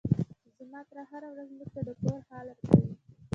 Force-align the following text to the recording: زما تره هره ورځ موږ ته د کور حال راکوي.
زما 0.57 0.81
تره 0.89 1.03
هره 1.11 1.27
ورځ 1.33 1.49
موږ 1.57 1.69
ته 1.75 1.81
د 1.87 1.89
کور 2.01 2.19
حال 2.29 2.47
راکوي. 2.57 2.93